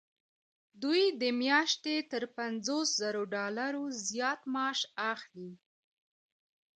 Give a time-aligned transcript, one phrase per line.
[0.81, 4.79] دوی د میاشتې تر پنځوس زرو ډالرو زیات معاش
[5.13, 5.51] اخلي.